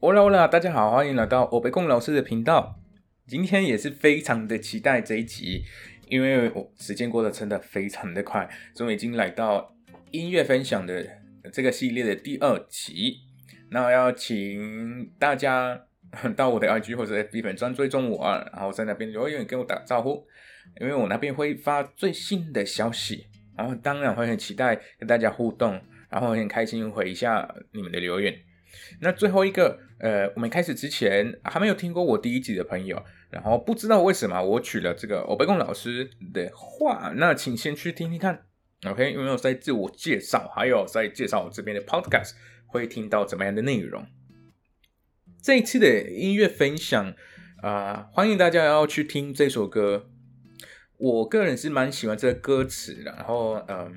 [0.00, 2.78] Hola Hola，大家好，欢迎来到欧北贡老师的频道。
[3.26, 5.64] 今天也是非常的期待这一集，
[6.06, 9.74] 因为我时间过得真的非常的快，终于已经来到
[10.12, 11.04] 音乐分享的
[11.52, 13.16] 这个系列的第二集。
[13.70, 15.76] 那要请大家
[16.36, 20.24] 到我的 IG 或者 FB 粉专追踪我，然后在那边留言跟我打招呼，
[20.80, 23.26] 因为我那边会发最新的消息，
[23.56, 28.32] 然后当然会很期待跟大家互动，然后很开心回一下你们的留言。
[29.00, 38.44] 那最后一个，呃，我们开始之前还没有听过我第一集的朋友，然后不知道为什么我取了这个欧贝贡老师的话，那请先去听听看
[38.86, 39.12] ，OK？
[39.12, 42.32] 因为我在自我介绍，还有在介绍我这边的 Podcast
[42.66, 44.06] 会听到怎么样的内容。
[45.42, 47.14] 这一次的音乐分享
[47.62, 50.10] 啊，欢迎大家要去听这首歌。
[50.98, 53.94] 我个人是蛮喜欢这个歌词的，然后嗯，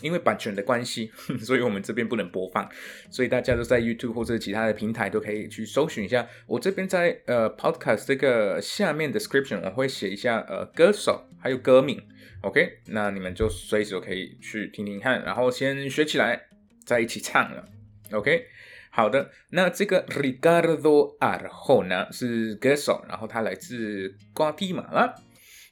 [0.00, 1.10] 因为版权的关系，
[1.42, 2.68] 所以我们这边不能播放，
[3.10, 6.26] 所以大家都在 YouTube 或者其他的平台都可以去搜寻一下。
[6.46, 12.00] 我这边在呃 Podcast 这个下面 description 我会写一下呃歌手还有歌名
[12.42, 16.46] ，OK，那你们就随时可以去听听看，然后先学起来，
[16.84, 17.68] 再一起唱了
[18.12, 18.46] ，OK。
[18.88, 25.14] 好的，那这个 Ricardo Arjona 是歌手，然后他来自瓜地马拉，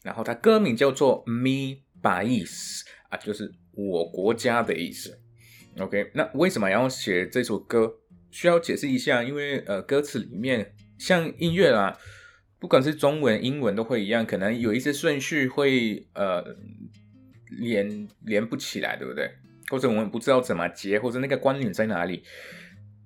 [0.04, 5.18] 然后他歌名叫做 Mi País 啊，就是我国家的意思。
[5.80, 7.92] OK，那为什么要写这首歌？
[8.30, 11.96] 需要解释一下，因为呃，歌词里面像音乐啊，
[12.58, 16.44] 不管是中文、英文都会一样，可能有一些顺序会呃
[17.60, 19.30] 连连不起来，对不对？
[19.70, 22.22] 或者我们不知道怎么接，或者那个关联在哪里？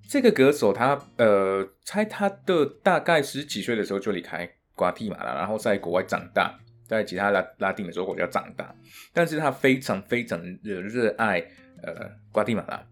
[0.08, 8.74] 这个歌手他呃，猜他的大概十几岁的时候就离开瓜地马拉，然后在国外长大，在其他拉拉丁美洲国家长大，
[9.12, 11.38] 但是他非常非常的热爱
[11.82, 12.84] 呃瓜地马拉，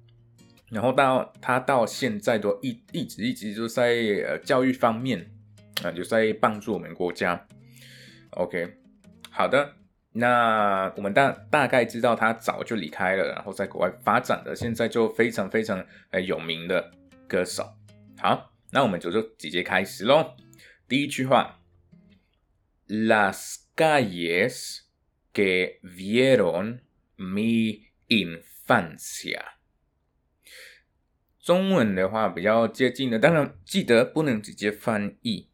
[0.70, 3.94] 然后到他到现在都一一直一直就在
[4.28, 5.28] 呃教育方面
[5.82, 7.48] 啊，就在帮助我们国家。
[8.30, 8.76] OK，
[9.30, 9.72] 好的，
[10.12, 16.92] 那我们大大概知道他早就离开了，然后在国外发展的，现在就非常非常呃有名的。
[17.28, 17.68] 歌手，
[18.20, 20.36] 好，那我们就就直接开始喽。
[20.86, 21.58] 第一句话
[22.86, 24.80] ，Last calles
[25.32, 26.80] que vieron
[27.16, 29.42] mi infancia。
[31.40, 35.48] 中文的话比较接近的，当然记得不能直接翻译。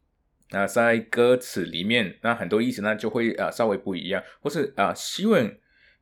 [0.49, 5.51] 那在歌词里面，那很多意思呢就会呃稍微不一样，或是啊，希望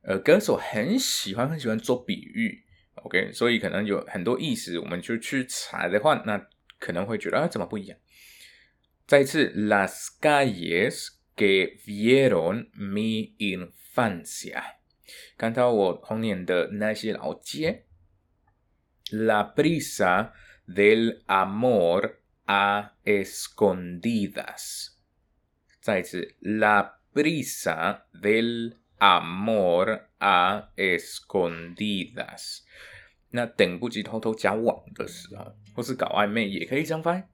[0.02, 2.64] 呃歌手很喜欢很喜欢做比喻。
[2.96, 6.46] OK，所以可能有很多意思，我们就去查的话，那
[6.78, 7.98] 可能会觉得啊，怎么不一样？
[9.06, 11.08] 再一次，Las calles
[11.41, 14.77] que vieron mi infancia，
[15.37, 17.85] 看到我童年的那些老街。
[19.09, 20.31] La prisa
[20.67, 24.89] del amor a escondidas，
[25.79, 32.59] 再一次，La prisa del amor a escondidas。
[33.29, 37.29] 那等不及偷偷交往的时候，或是搞暧昧，也可以这样翻。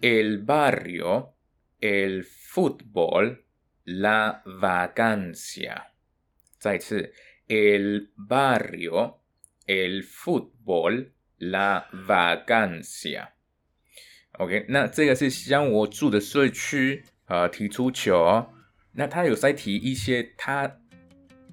[0.00, 1.32] El barrio,
[1.81, 3.43] el fútbol,
[3.83, 5.87] la vacancia。
[6.57, 7.13] 再次
[7.47, 9.15] ，el barrio,
[9.65, 13.29] el fútbol, la vacancia。
[14.33, 18.47] OK，那这个是像我住的社区，呃，踢足球。
[18.93, 20.77] 那他有在提一些他。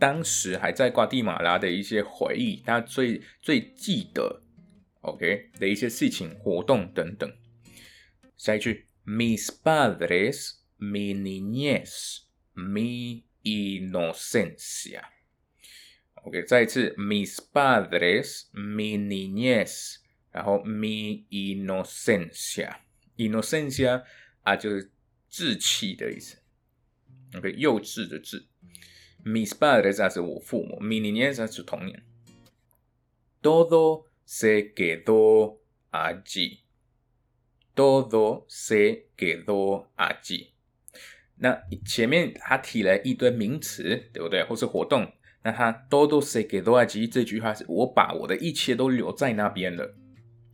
[0.00, 4.44] 当时还在瓜地马拉的一些回忆，他最最记得
[5.00, 7.28] ，OK 的一些事情、活动等等。
[8.36, 12.23] 下一句 ，Mis padres, mi niñez,
[12.55, 19.97] mi inocencia。OK，再一次，Mis padres, mi niñez，
[20.31, 24.03] 然后 mi inocencia，inocencia
[24.44, 24.89] 啊就是
[25.29, 26.38] 稚气的意思，
[27.35, 28.45] OK，幼稚的稚。
[29.25, 32.05] Mis padres 是我父母，mi niñez 是童年。
[33.41, 35.57] Todo se quedó
[37.78, 40.48] 多多谁给多阿吉？
[41.36, 44.42] 那前面他提了一堆名词，对不对？
[44.42, 45.12] 或是活动？
[45.44, 47.06] 那他多多谁给多阿吉？
[47.06, 49.94] 这句话是：我把我的一切都留在那边了。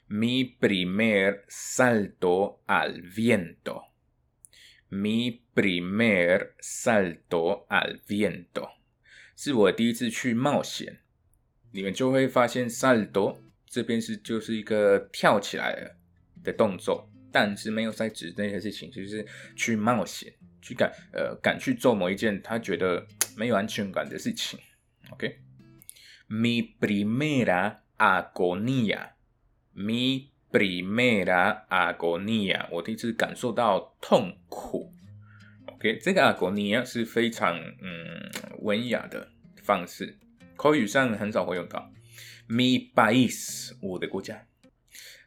[0.07, 8.69] Mi primer salto al viento，mi primer salto al viento，
[9.42, 10.98] 是我第一次去冒险。
[11.72, 15.96] 你们就会发现，salto 这边是就是一个跳起来
[16.44, 19.26] 的动作，但是没有在指那些事情，就是
[19.56, 24.60] 去冒险，去敢呃敢去做某一件他觉得没有安全感的事情。
[25.08, 25.38] OK。
[26.28, 29.08] Mi primera agonía,
[29.74, 34.92] mi primera agonía，我第一次感受到痛苦。
[35.64, 38.19] OK，这个 agonía 是非常嗯
[38.60, 39.28] 文雅的
[39.62, 40.18] 方式，
[40.56, 41.92] 口语上很少会用到。
[42.48, 44.46] Mi país，我的国家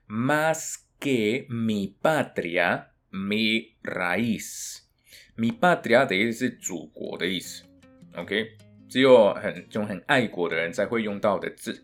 [0.07, 4.79] ，más que mi patria, mi raíz。
[5.35, 7.63] mi patria 的意思是祖国的意思。
[8.15, 8.57] OK。
[8.89, 11.83] 只有很就很爱国的人才会用到的字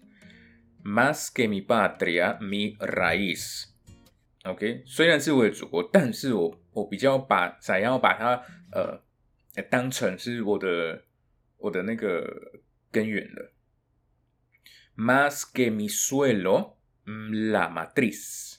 [0.84, 3.64] ，Más que mi patria, mi raíz。
[4.44, 9.02] OK，虽然是我的祖国，但是我我比较把想要把它呃
[9.72, 11.04] 当成是我的
[11.60, 12.62] 我的那个
[12.92, 13.52] 根源的。
[14.98, 18.58] Más que mi suelo, la matriz。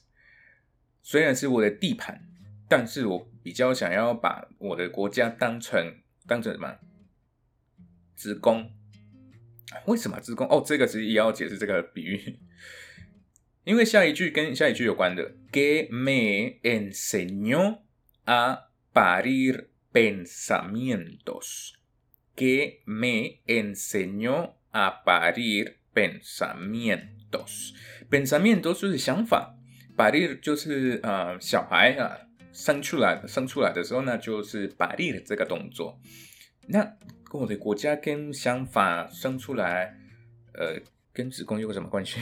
[1.02, 2.28] 虽然是我的地盘，
[2.68, 6.78] 但是我比较想要把我的国家当成当成什么？
[8.14, 8.72] 子宫，
[9.86, 10.46] 为什么子宫？
[10.48, 12.38] 哦，这个其实也要解释这个比喻，
[13.64, 15.34] 因为下一句跟下一句有关的。
[15.50, 17.80] Que me enseñó
[18.24, 21.72] a parir pensamientos.
[22.40, 27.74] Que me enseñó a parir pensamientos.
[28.08, 29.54] Pensamientos 就是想法
[29.94, 32.16] ，parir 就是呃小孩啊
[32.50, 36.00] 生出来生出来的时候呢，就是 parir 这个动作。
[36.66, 36.82] 那
[37.30, 39.94] 跟我的国家跟想法生出来，
[40.54, 40.80] 呃，
[41.12, 42.20] 跟子宫有什么关系？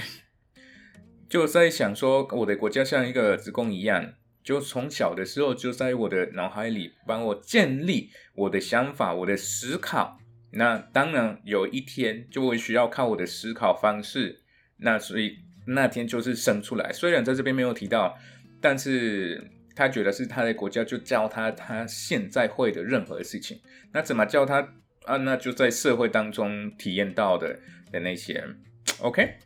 [1.30, 10.18] 就在想说，我的国家像一个子宫一样，就从小的时候就在我的脑海里帮我建立我的想法、我的思考。
[10.52, 14.40] 那当然有一天就会需要靠我的思考方式。
[14.78, 16.92] 那所以那天就是生出来。
[16.92, 18.16] 虽然在这边没有提到，
[18.60, 23.60] 但是他觉得是他的国家就教他他现在会的任何事情。
[23.92, 24.74] 那怎么教他？
[25.04, 27.58] 啊，那就在社会当中体验到的
[27.90, 28.44] 的那些
[29.00, 29.36] ，OK，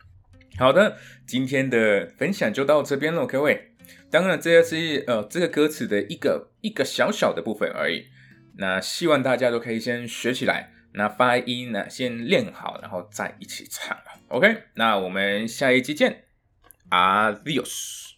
[0.58, 3.71] 好的，今天的分享就到这边了，各位。
[4.10, 8.06] 当然，这也是呃这个歌词的一个一个小小的部分而已。
[8.58, 13.96] 那希望大家都可以先学起来，那发音呢先练好，然后再一起唱
[14.28, 14.64] ，OK。
[14.74, 16.24] 那我们下一期见
[16.90, 18.11] ，Adios。